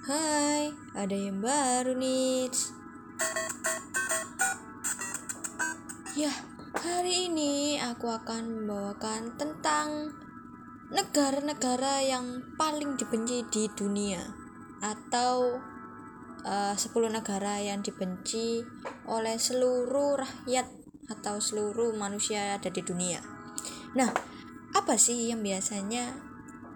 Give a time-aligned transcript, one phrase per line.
[0.00, 2.48] Hai, ada yang baru nih.
[6.16, 6.32] Ya,
[6.72, 10.16] hari ini aku akan membawakan tentang
[10.88, 14.24] negara-negara yang paling dibenci di dunia
[14.80, 15.60] atau
[16.48, 18.64] eh, uh, 10 negara yang dibenci
[19.04, 20.64] oleh seluruh rakyat
[21.12, 23.20] atau seluruh manusia yang ada di dunia.
[23.92, 24.08] Nah,
[24.72, 26.16] apa sih yang biasanya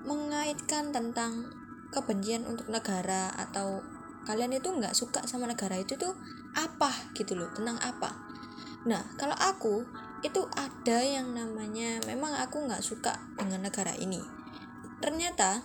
[0.04, 1.63] mengaitkan tentang
[1.94, 3.80] kebencian untuk negara atau
[4.26, 6.18] kalian itu nggak suka sama negara itu tuh
[6.58, 8.10] apa gitu loh tentang apa?
[8.90, 9.86] Nah kalau aku
[10.24, 14.18] itu ada yang namanya memang aku nggak suka dengan negara ini.
[14.98, 15.62] Ternyata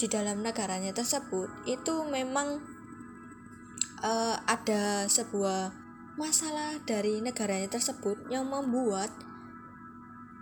[0.00, 2.62] di dalam negaranya tersebut itu memang
[4.00, 5.74] uh, ada sebuah
[6.16, 9.12] masalah dari negaranya tersebut yang membuat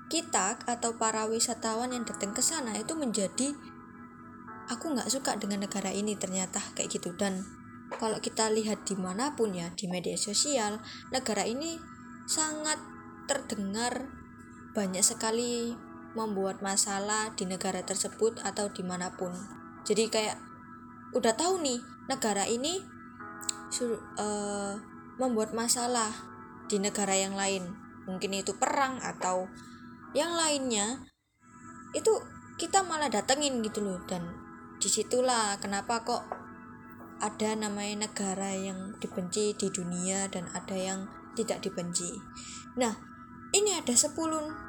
[0.08, 3.52] kita atau para wisatawan yang datang ke sana itu menjadi
[4.68, 7.16] aku nggak suka dengan negara ini ternyata kayak gitu.
[7.16, 7.44] Dan
[7.96, 11.80] kalau kita lihat di mana pun ya di media sosial negara ini
[12.28, 12.76] sangat
[13.24, 14.12] terdengar
[14.76, 15.72] banyak sekali
[16.12, 19.32] membuat masalah di negara tersebut atau di mana pun
[19.88, 20.36] jadi kayak
[21.16, 21.80] udah tahu nih
[22.12, 22.84] negara ini
[24.20, 24.76] uh,
[25.16, 26.12] membuat masalah
[26.68, 27.72] di negara yang lain.
[28.04, 29.48] Mungkin itu perang atau
[30.12, 31.08] yang lainnya
[31.96, 32.12] itu
[32.60, 34.00] kita malah datengin gitu loh.
[34.04, 34.28] Dan
[34.78, 36.22] di situlah kenapa kok
[37.18, 42.14] ada namanya negara yang dibenci di dunia dan ada yang tidak dibenci.
[42.78, 42.94] Nah
[43.50, 44.14] ini ada 10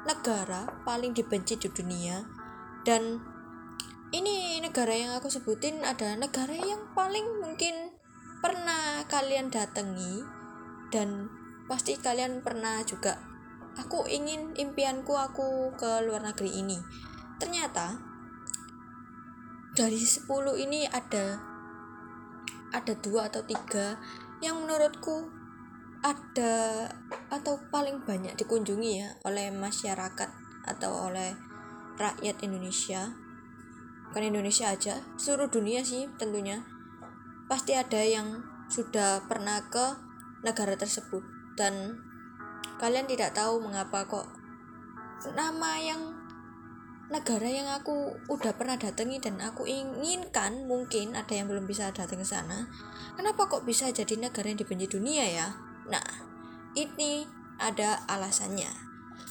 [0.06, 2.26] negara paling dibenci di dunia
[2.82, 3.22] dan
[4.10, 7.94] ini negara yang aku sebutin ada negara yang paling mungkin
[8.42, 10.26] pernah kalian datangi
[10.90, 11.30] dan
[11.70, 13.14] pasti kalian pernah juga
[13.78, 16.78] aku ingin impianku aku ke luar negeri ini.
[17.38, 18.09] Ternyata
[19.70, 20.26] dari 10
[20.58, 21.38] ini ada
[22.70, 23.98] ada dua atau tiga
[24.42, 25.30] yang menurutku
[26.00, 26.86] ada
[27.28, 30.30] atau paling banyak dikunjungi ya oleh masyarakat
[30.64, 31.36] atau oleh
[32.00, 33.12] rakyat Indonesia.
[34.10, 36.64] Bukan Indonesia aja seluruh dunia sih tentunya.
[37.46, 39.98] Pasti ada yang sudah pernah ke
[40.40, 41.22] negara tersebut.
[41.58, 42.00] Dan
[42.80, 44.26] kalian tidak tahu mengapa kok
[45.36, 46.19] nama yang
[47.10, 52.22] negara yang aku udah pernah datangi dan aku inginkan mungkin ada yang belum bisa datang
[52.22, 52.70] ke sana
[53.18, 55.48] kenapa kok bisa jadi negara yang dibenci dunia ya?
[55.90, 56.06] Nah
[56.78, 57.26] ini
[57.58, 58.70] ada alasannya.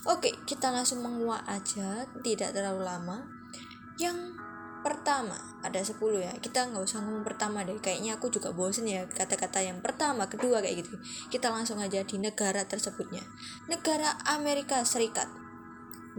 [0.06, 3.23] Oke kita langsung menguak aja tidak terlalu lama.
[3.95, 4.35] Yang
[4.84, 6.35] pertama ada 10 ya.
[6.35, 7.79] Kita nggak usah ngomong pertama deh.
[7.79, 11.00] Kayaknya aku juga bosen ya kata-kata yang pertama kedua kayak gitu.
[11.31, 13.23] Kita langsung aja di negara tersebutnya.
[13.72, 15.31] Negara Amerika Serikat.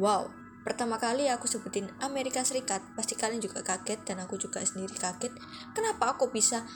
[0.00, 4.92] Wow Pertama kali aku sebutin Amerika Serikat, pasti kalian juga kaget dan aku juga sendiri
[4.92, 5.32] kaget.
[5.72, 6.68] Kenapa aku bisa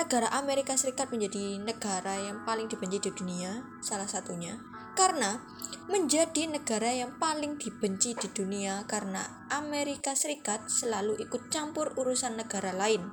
[0.00, 3.64] negara Amerika Serikat menjadi negara yang paling dibenci di dunia?
[3.84, 4.56] Salah satunya
[4.98, 5.38] karena
[5.86, 12.74] menjadi negara yang paling dibenci di dunia karena Amerika Serikat selalu ikut campur urusan negara
[12.74, 13.06] lain.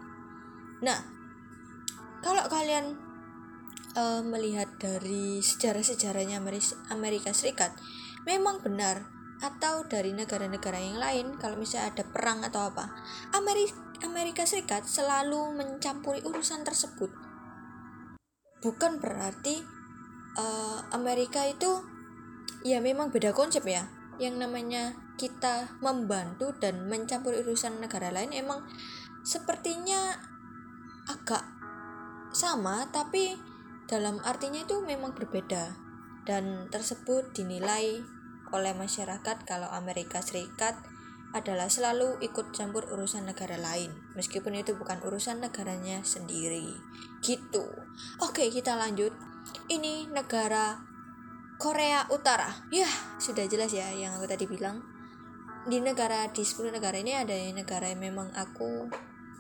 [0.81, 1.05] Nah,
[2.25, 2.97] kalau kalian
[3.93, 6.41] uh, melihat dari sejarah-sejarahnya
[6.89, 7.77] Amerika Serikat,
[8.25, 12.91] memang benar atau dari negara-negara yang lain kalau misalnya ada perang atau apa.
[14.05, 17.11] Amerika, Serikat selalu mencampuri urusan tersebut.
[18.63, 19.63] Bukan berarti
[20.39, 21.83] uh, Amerika itu
[22.63, 23.87] ya memang beda konsep ya.
[24.15, 24.83] Yang namanya
[25.19, 28.63] kita membantu dan mencampuri urusan negara lain emang
[29.23, 30.15] sepertinya
[31.07, 31.43] agak
[32.35, 33.35] sama tapi
[33.87, 35.83] dalam artinya itu memang berbeda.
[36.25, 38.01] Dan tersebut dinilai
[38.53, 40.77] oleh masyarakat kalau Amerika Serikat
[41.35, 46.71] adalah selalu ikut campur urusan negara lain meskipun itu bukan urusan negaranya sendiri.
[47.19, 47.65] Gitu.
[48.23, 49.11] Oke kita lanjut.
[49.67, 50.79] Ini negara
[51.59, 52.67] Korea Utara.
[52.71, 52.87] Ya
[53.19, 54.79] sudah jelas ya yang aku tadi bilang.
[55.65, 58.85] Di negara di 10 negara ini ada yang negara yang memang aku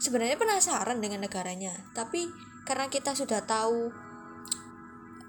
[0.01, 1.71] sebenarnya penasaran dengan negaranya.
[1.93, 2.27] Tapi
[2.65, 3.93] karena kita sudah tahu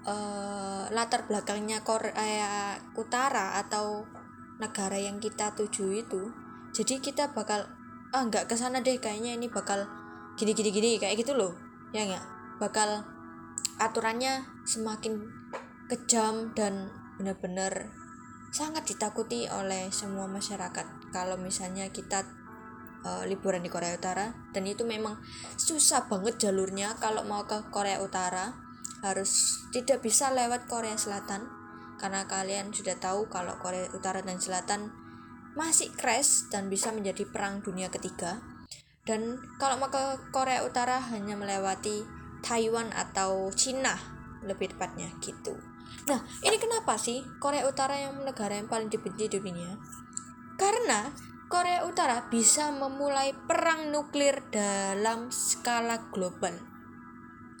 [0.07, 4.07] uh, latar belakangnya Korea Utara atau
[4.57, 6.33] negara yang kita tuju itu
[6.73, 7.67] jadi kita bakal
[8.15, 9.85] ah nggak ke sana deh kayaknya ini bakal
[10.39, 11.57] gini gini gini kayak gitu loh
[11.91, 12.25] ya nggak?
[12.61, 13.05] Bakal
[13.81, 15.21] aturannya semakin
[15.87, 17.89] kejam dan benar-benar
[18.51, 21.13] sangat ditakuti oleh semua masyarakat.
[21.13, 22.25] Kalau misalnya kita
[23.05, 25.17] uh, liburan di Korea Utara dan itu memang
[25.57, 28.66] susah banget jalurnya kalau mau ke Korea Utara
[29.01, 31.45] harus tidak bisa lewat Korea Selatan.
[31.97, 34.93] Karena kalian sudah tahu kalau Korea Utara dan Selatan
[35.57, 38.37] masih crash dan bisa menjadi perang dunia ketiga.
[39.01, 42.05] Dan kalau mau ke Korea Utara hanya melewati
[42.45, 43.97] Taiwan atau Cina
[44.45, 45.57] lebih tepatnya gitu.
[46.05, 49.73] Nah ini kenapa sih Korea Utara yang negara yang paling dibenci di dunia?
[50.59, 51.09] Karena
[51.47, 56.76] Korea Utara bisa memulai perang nuklir dalam skala global.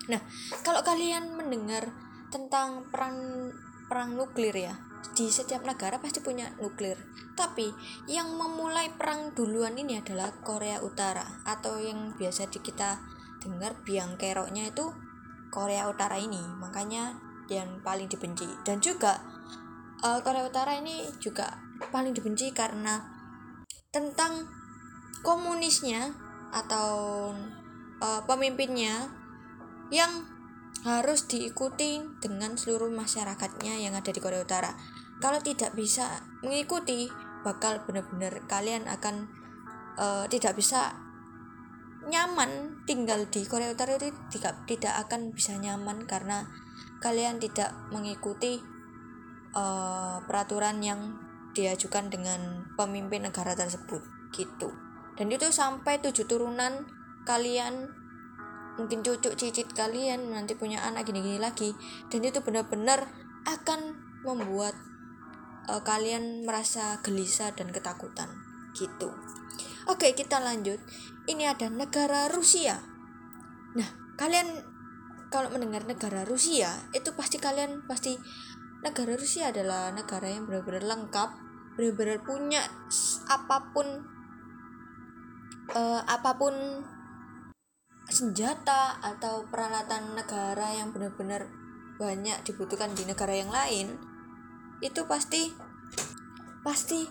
[0.05, 0.21] Nah,
[0.61, 1.89] kalau kalian mendengar
[2.29, 3.49] tentang perang
[3.87, 4.77] perang nuklir ya,
[5.17, 6.97] di setiap negara pasti punya nuklir.
[7.33, 7.69] Tapi
[8.09, 13.01] yang memulai perang duluan ini adalah Korea Utara atau yang biasa di kita
[13.41, 14.89] dengar biang keroknya itu
[15.49, 16.41] Korea Utara ini.
[16.61, 17.17] Makanya
[17.47, 19.23] yang paling dibenci dan juga
[20.03, 21.57] uh, Korea Utara ini juga
[21.89, 22.99] paling dibenci karena
[23.89, 24.45] tentang
[25.23, 26.11] komunisnya
[26.51, 27.31] atau
[28.03, 29.09] uh, pemimpinnya
[29.93, 30.25] yang
[30.85, 34.77] harus diikuti dengan seluruh masyarakatnya yang ada di Korea Utara.
[35.17, 37.09] Kalau tidak bisa mengikuti,
[37.41, 39.31] bakal benar-benar kalian akan
[39.97, 40.93] uh, tidak bisa
[42.07, 46.47] nyaman tinggal di Korea Utara itu tidak tidak akan bisa nyaman karena
[47.03, 48.63] kalian tidak mengikuti
[49.51, 51.19] uh, peraturan yang
[51.51, 54.71] diajukan dengan pemimpin negara tersebut gitu
[55.17, 56.85] dan itu sampai tujuh turunan
[57.25, 57.91] kalian
[58.77, 61.73] mungkin cucu cicit kalian nanti punya anak gini-gini lagi
[62.13, 63.09] dan itu benar-benar
[63.49, 64.77] akan membuat
[65.67, 68.29] uh, kalian merasa gelisah dan ketakutan
[68.77, 69.13] gitu.
[69.89, 70.77] Oke kita lanjut.
[71.27, 72.79] Ini ada negara Rusia.
[73.75, 74.47] Nah kalian
[75.27, 78.15] kalau mendengar negara Rusia itu pasti kalian pasti
[78.85, 81.29] negara Rusia adalah negara yang benar-benar lengkap
[81.75, 82.61] benar-benar punya
[83.29, 83.85] apa pun
[85.75, 86.53] uh, apa pun
[88.07, 91.47] senjata atau peralatan negara yang benar-benar
[91.97, 93.99] banyak dibutuhkan di negara yang lain
[94.79, 95.49] itu pasti
[96.61, 97.03] pasti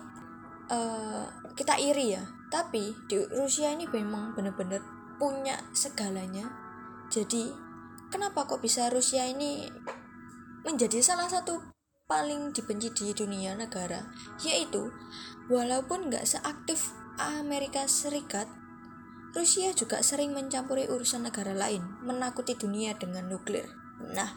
[0.71, 1.27] uh,
[1.59, 2.25] kita iri ya.
[2.47, 4.81] Tapi di Rusia ini memang benar-benar
[5.19, 6.47] punya segalanya.
[7.11, 7.51] Jadi
[8.09, 9.67] kenapa kok bisa Rusia ini
[10.63, 11.59] menjadi salah satu
[12.07, 14.07] paling dibenci di dunia negara?
[14.47, 14.95] Yaitu
[15.51, 18.47] walaupun nggak seaktif Amerika Serikat
[19.37, 23.69] Rusia juga sering mencampuri urusan negara lain menakuti dunia dengan nuklir.
[24.17, 24.33] Nah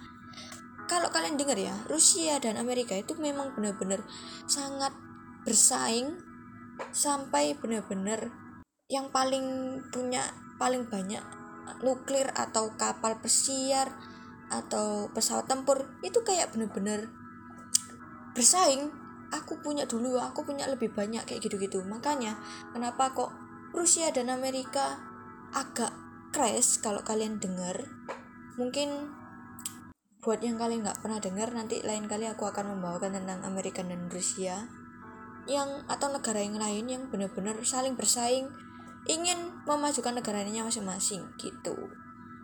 [0.92, 4.04] kalau kalian dengar ya Rusia dan Amerika itu memang benar-benar
[4.44, 4.92] sangat
[5.48, 6.20] bersaing
[6.92, 8.28] sampai benar-benar
[8.92, 10.26] yang paling punya
[10.60, 11.24] paling banyak
[11.80, 13.88] nuklir atau kapal pesiar
[14.50, 17.08] atau pesawat tempur itu kayak benar-benar
[18.34, 18.92] bersaing.
[19.30, 21.86] Aku punya dulu aku punya lebih banyak kayak gitu-gitu.
[21.86, 22.34] Makanya
[22.74, 23.30] kenapa kok
[23.74, 24.98] Rusia dan Amerika
[25.54, 25.94] agak
[26.30, 27.90] crash kalau kalian dengar
[28.58, 29.14] mungkin
[30.20, 34.12] buat yang kalian nggak pernah dengar nanti lain kali aku akan membawakan tentang Amerika dan
[34.12, 34.68] Rusia
[35.48, 38.52] yang atau negara yang lain yang benar-benar saling bersaing
[39.08, 41.74] ingin memajukan negaranya masing-masing gitu.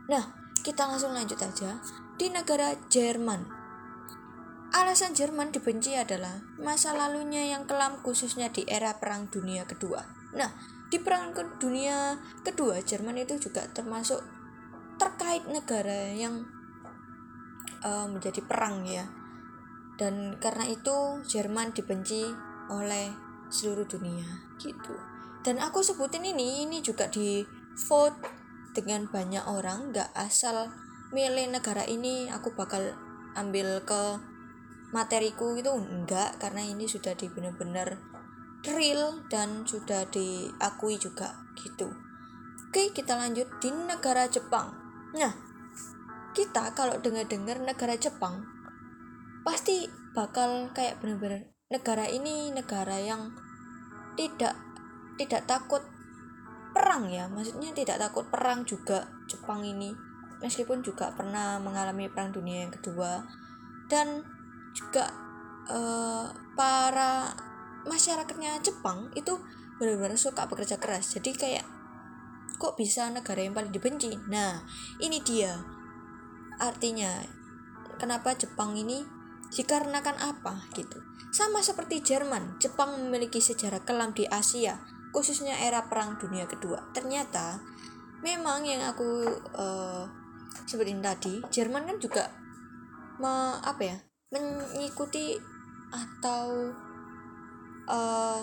[0.08, 1.78] Nah kita langsung lanjut aja.
[2.18, 3.46] Di negara Jerman.
[4.74, 10.04] Alasan Jerman dibenci adalah masa lalunya yang kelam khususnya di era Perang Dunia Kedua.
[10.36, 10.52] Nah,
[10.90, 14.22] di Perang Dunia Kedua Jerman itu juga termasuk
[14.96, 16.46] terkait negara yang
[17.84, 19.06] uh, menjadi perang ya.
[19.96, 22.28] Dan karena itu Jerman dibenci
[22.68, 23.12] oleh
[23.48, 24.28] seluruh dunia
[24.60, 24.96] gitu.
[25.46, 27.46] Dan aku sebutin ini ini juga di
[27.88, 28.18] vote
[28.76, 30.74] dengan banyak orang nggak asal
[31.14, 32.82] milih negara ini aku bakal
[33.38, 34.20] ambil ke
[34.92, 38.15] materiku itu enggak karena ini sudah di benar-benar
[38.74, 41.94] real dan sudah diakui juga gitu.
[42.70, 44.74] Oke kita lanjut di negara Jepang.
[45.16, 45.34] Nah
[46.36, 48.44] kita kalau dengar-dengar negara Jepang
[49.46, 53.32] pasti bakal kayak benar-benar negara ini negara yang
[54.20, 54.58] tidak
[55.16, 55.84] tidak takut
[56.76, 57.32] perang ya.
[57.32, 59.96] Maksudnya tidak takut perang juga Jepang ini
[60.44, 63.24] meskipun juga pernah mengalami perang dunia yang kedua.
[63.88, 64.26] Dan
[64.76, 65.08] juga
[65.72, 67.32] uh, para
[67.86, 69.38] masyarakatnya Jepang itu
[69.78, 71.16] benar-benar suka bekerja keras.
[71.16, 71.66] Jadi kayak
[72.56, 74.16] kok bisa negara yang paling dibenci?
[74.32, 74.64] Nah
[75.00, 75.60] ini dia.
[76.60, 77.20] Artinya
[78.00, 79.04] kenapa Jepang ini
[79.52, 80.68] dikarenakan apa?
[80.72, 81.00] Gitu.
[81.36, 84.80] Sama seperti Jerman Jepang memiliki sejarah kelam di Asia
[85.16, 86.92] khususnya era perang dunia kedua.
[86.92, 87.60] Ternyata
[88.20, 89.24] memang yang aku
[89.56, 90.04] uh,
[90.68, 92.28] sebutin tadi Jerman kan juga
[93.20, 93.98] me, apa ya?
[94.32, 95.40] Mengikuti
[95.96, 96.72] atau
[97.90, 98.42] uh,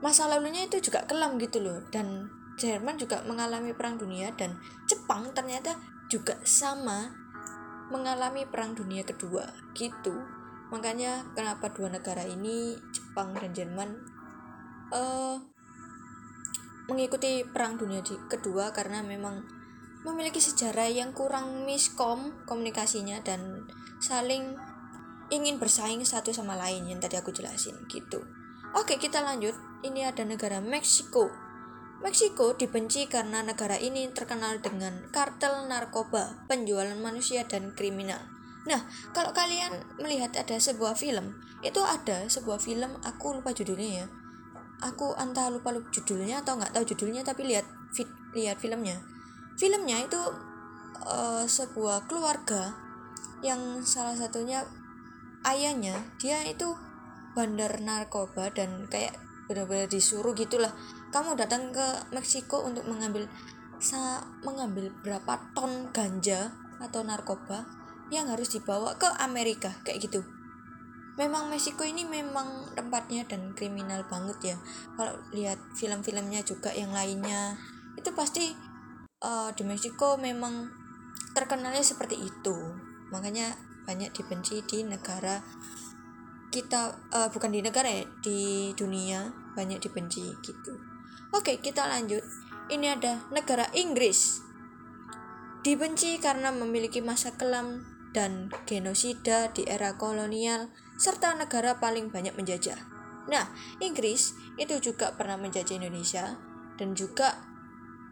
[0.00, 1.84] masa lalunya itu juga kelam gitu loh.
[1.92, 2.28] Dan
[2.60, 5.80] Jerman juga mengalami perang dunia dan Jepang ternyata
[6.12, 7.08] juga sama
[7.88, 10.12] mengalami perang dunia kedua gitu.
[10.70, 13.90] Makanya kenapa dua negara ini Jepang dan Jerman
[14.94, 15.40] uh,
[16.86, 19.42] mengikuti perang dunia di kedua karena memang
[20.02, 23.68] memiliki sejarah yang kurang miskom komunikasinya dan
[24.00, 24.56] saling
[25.30, 28.22] ingin bersaing satu sama lain yang tadi aku jelasin gitu.
[28.76, 29.56] Oke, kita lanjut.
[29.80, 31.30] Ini ada negara Meksiko.
[32.04, 38.20] Meksiko dibenci karena negara ini terkenal dengan kartel narkoba, penjualan manusia dan kriminal.
[38.68, 38.84] Nah,
[39.16, 44.06] kalau kalian melihat ada sebuah film, itu ada sebuah film, aku lupa judulnya ya.
[44.80, 47.68] Aku entah lupa lupa judulnya atau nggak tahu judulnya, tapi lihat
[48.32, 49.02] lihat filmnya
[49.60, 50.20] filmnya itu
[51.04, 52.72] uh, sebuah keluarga
[53.44, 54.64] yang salah satunya
[55.46, 56.76] ayahnya dia itu
[57.32, 59.16] bandar narkoba dan kayak
[59.46, 60.70] benar-benar disuruh gitulah.
[61.10, 63.26] Kamu datang ke Meksiko untuk mengambil
[63.80, 67.66] sa mengambil berapa ton ganja atau narkoba
[68.12, 70.22] yang harus dibawa ke Amerika kayak gitu.
[71.18, 74.56] Memang Meksiko ini memang tempatnya dan kriminal banget ya.
[74.94, 77.58] Kalau lihat film-filmnya juga yang lainnya
[77.98, 78.54] itu pasti
[79.24, 80.70] uh, di Meksiko memang
[81.34, 82.56] terkenalnya seperti itu.
[83.10, 85.42] Makanya banyak dibenci di negara
[86.54, 90.78] kita uh, bukan di negara ya di dunia banyak dibenci gitu.
[91.34, 92.22] Oke kita lanjut.
[92.70, 94.46] Ini ada negara Inggris.
[95.66, 97.82] Dibenci karena memiliki masa kelam
[98.14, 102.78] dan genosida di era kolonial serta negara paling banyak menjajah.
[103.30, 103.50] Nah,
[103.82, 106.38] Inggris itu juga pernah menjajah Indonesia
[106.78, 107.38] dan juga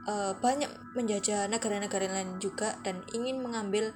[0.07, 3.95] uh, banyak menjajah negara-negara lain juga dan ingin mengambil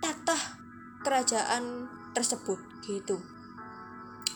[0.00, 0.59] tatah
[1.00, 3.20] kerajaan tersebut gitu.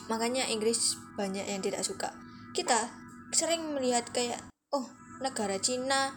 [0.09, 2.13] Makanya Inggris banyak yang tidak suka.
[2.53, 2.89] Kita
[3.33, 4.41] sering melihat kayak
[4.71, 4.85] oh
[5.19, 6.13] negara Cina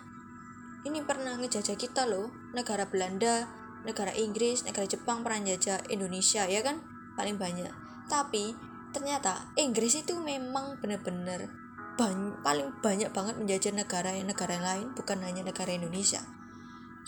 [0.87, 3.49] ini pernah ngejajah kita loh negara Belanda
[3.83, 6.83] negara Inggris negara Jepang pernah jajah Indonesia ya kan?
[7.17, 7.73] Paling banyak.
[8.07, 8.55] Tapi
[8.95, 11.51] ternyata Inggris itu memang benar-benar
[11.99, 16.23] banyak, paling banyak banget menjajah negara yang negara lain bukan hanya negara Indonesia.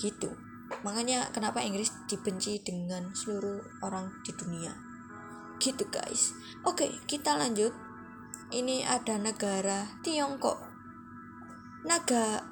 [0.00, 0.50] Gitu
[0.87, 4.73] makanya kenapa Inggris dibenci dengan seluruh orang di dunia?
[5.61, 6.33] Gitu guys.
[6.65, 7.75] Oke kita lanjut.
[8.50, 10.59] Ini ada negara Tiongkok.
[11.87, 12.43] Naga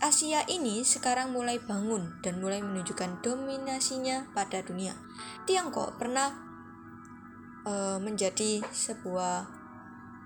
[0.00, 4.96] Asia ini sekarang mulai bangun dan mulai menunjukkan dominasinya pada dunia.
[5.44, 6.32] Tiongkok pernah
[7.68, 9.46] uh, menjadi sebuah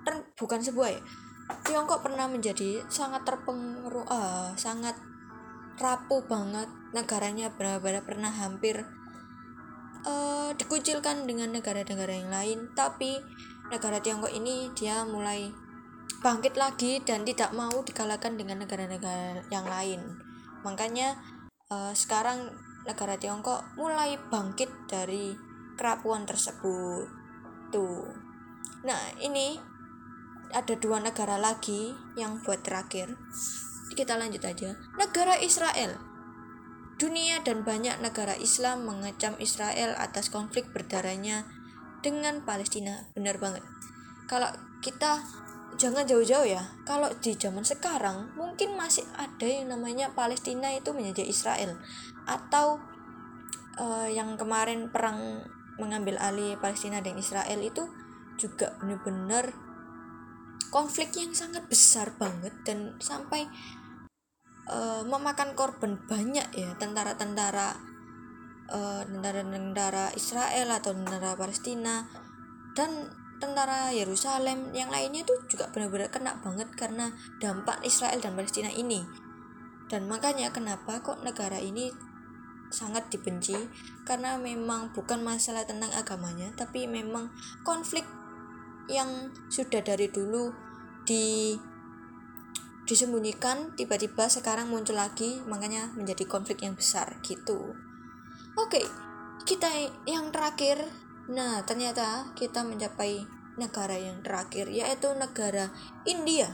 [0.06, 1.02] ter, bukan sebuah ya.
[1.66, 4.94] Tiongkok pernah menjadi sangat terpengaruh uh, sangat
[5.76, 6.68] rapuh banget.
[6.92, 8.84] Negaranya benar-benar pernah hampir
[10.06, 12.58] uh, dikucilkan dengan negara-negara yang lain.
[12.72, 13.20] Tapi
[13.68, 15.52] negara Tiongkok ini dia mulai
[16.22, 20.00] bangkit lagi dan tidak mau dikalahkan dengan negara-negara yang lain.
[20.64, 21.18] Makanya
[21.68, 22.50] uh, sekarang
[22.88, 25.36] negara Tiongkok mulai bangkit dari
[25.76, 27.06] kerapuan tersebut.
[27.74, 28.08] Tuh.
[28.86, 29.58] Nah ini
[30.54, 33.18] ada dua negara lagi yang buat terakhir
[33.96, 34.76] kita lanjut aja.
[35.00, 35.96] Negara Israel.
[37.00, 41.48] Dunia dan banyak negara Islam mengecam Israel atas konflik berdarahnya
[42.04, 43.08] dengan Palestina.
[43.16, 43.64] Benar banget.
[44.28, 44.52] Kalau
[44.84, 45.24] kita
[45.80, 46.62] jangan jauh-jauh ya.
[46.84, 51.76] Kalau di zaman sekarang mungkin masih ada yang namanya Palestina itu menjadi Israel.
[52.28, 52.80] Atau
[53.80, 55.44] uh, yang kemarin perang
[55.76, 57.84] mengambil alih Palestina dan Israel itu
[58.40, 59.52] juga benar-benar
[60.72, 63.46] konflik yang sangat besar banget dan sampai
[64.70, 67.78] uh, memakan korban banyak ya tentara-tentara
[68.70, 72.06] uh, tentara-tentara Israel atau tentara Palestina
[72.74, 74.74] dan tentara Yerusalem.
[74.74, 79.06] Yang lainnya itu juga benar-benar kena banget karena dampak Israel dan Palestina ini.
[79.86, 81.94] Dan makanya kenapa kok negara ini
[82.74, 83.54] sangat dibenci?
[84.02, 87.30] Karena memang bukan masalah tentang agamanya tapi memang
[87.62, 88.02] konflik
[88.90, 90.50] yang sudah dari dulu
[91.06, 91.54] di
[92.86, 97.74] disembunyikan tiba-tiba sekarang muncul lagi makanya menjadi konflik yang besar gitu.
[98.54, 98.80] Oke
[99.46, 99.68] kita
[100.06, 100.86] yang terakhir.
[101.30, 103.26] Nah ternyata kita mencapai
[103.58, 105.74] negara yang terakhir yaitu negara
[106.06, 106.50] India.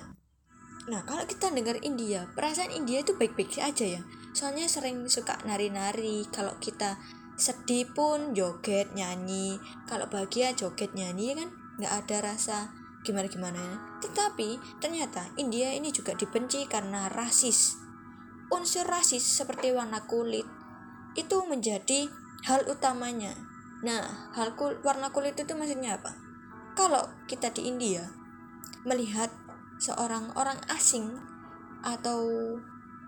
[0.89, 4.03] Nah kalau kita dengar India perasaan India itu baik-baik aja ya.
[4.33, 6.97] Soalnya sering suka nari-nari kalau kita
[7.37, 11.49] sedih pun joget nyanyi kalau bahagia joget nyanyi kan?
[11.77, 12.59] Nggak ada rasa
[13.03, 13.77] gimana gimana ya.
[14.07, 17.79] tetapi ternyata India ini juga dibenci karena rasis.
[18.53, 20.47] Unsur rasis seperti warna kulit
[21.19, 22.07] itu menjadi
[22.47, 23.35] hal utamanya.
[23.83, 26.15] Nah hal kul warna kulit itu maksudnya apa?
[26.79, 28.07] Kalau kita di India
[28.87, 29.31] melihat
[29.83, 31.19] seorang orang asing
[31.83, 32.23] atau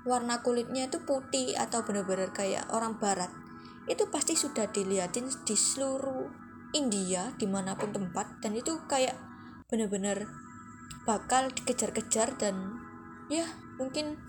[0.04, 3.32] warna kulitnya itu putih atau benar-benar kayak orang barat
[3.88, 6.28] itu pasti sudah dilihatin di seluruh
[6.76, 9.16] India di mana pun tempat dan itu kayak
[9.68, 10.28] bener-bener
[11.04, 12.80] bakal dikejar-kejar dan
[13.28, 13.44] ya
[13.76, 14.20] mungkin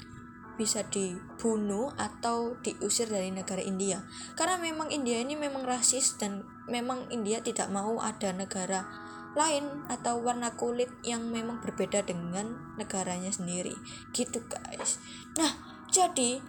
[0.56, 4.08] bisa dibunuh atau diusir dari negara India.
[4.40, 8.88] Karena memang India ini memang rasis dan memang India tidak mau ada negara
[9.36, 13.76] lain atau warna kulit yang memang berbeda dengan negaranya sendiri.
[14.16, 14.98] Gitu guys.
[15.36, 15.52] Nah
[15.92, 16.40] jadi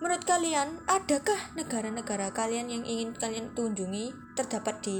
[0.00, 4.96] menurut kalian adakah negara-negara kalian yang ingin kalian kunjungi terdapat di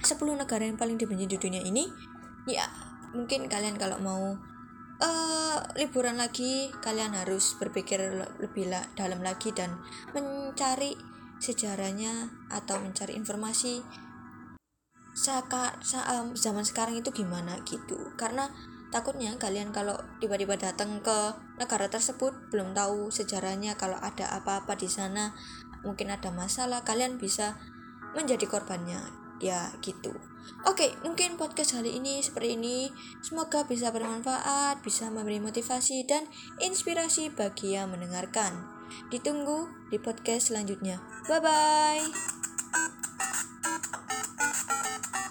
[0.00, 1.86] 10 negara yang paling dibenci di dunia ini
[2.48, 2.64] ya
[3.12, 4.38] mungkin kalian kalau mau
[5.00, 8.00] uh, liburan lagi kalian harus berpikir
[8.38, 9.80] lebih la dalam lagi dan
[10.14, 10.94] mencari
[11.40, 13.80] sejarahnya atau mencari informasi
[15.16, 18.14] saka, sa, um, zaman sekarang itu gimana gitu.
[18.14, 18.46] Karena
[18.94, 24.90] takutnya kalian kalau tiba-tiba datang ke negara tersebut belum tahu sejarahnya kalau ada apa-apa di
[24.90, 25.32] sana
[25.86, 27.56] mungkin ada masalah kalian bisa
[28.12, 28.98] menjadi korbannya
[29.42, 30.12] ya gitu
[30.68, 32.92] Oke, mungkin podcast kali ini seperti ini.
[33.24, 36.28] Semoga bisa bermanfaat, bisa memberi motivasi dan
[36.60, 38.60] inspirasi bagi yang mendengarkan.
[39.08, 41.00] Ditunggu di podcast selanjutnya.
[41.24, 42.39] Bye bye.